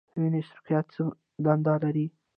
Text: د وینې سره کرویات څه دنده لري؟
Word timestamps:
د 0.11 0.13
وینې 0.21 0.41
سره 0.47 0.59
کرویات 0.65 0.85
څه 0.93 1.01
دنده 1.45 1.73
لري؟ 1.83 2.05